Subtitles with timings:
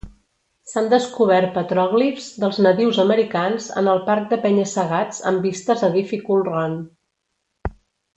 [0.69, 6.51] S'han descobert petròglifs dels nadius americans en el parc de penya-segats amb vistes a Difficult
[6.53, 6.79] Run.